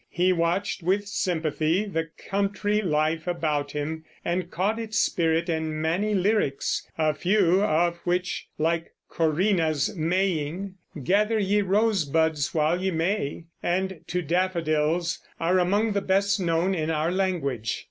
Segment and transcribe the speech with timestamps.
[0.09, 6.15] He watched with sympathy the country life about him and caught its spirit in many
[6.15, 13.99] lyrics, a few of which, like "Corinna's Maying," "Gather ye rosebuds while ye may," and
[14.07, 17.79] "To Daffodils," are among the best known in our language.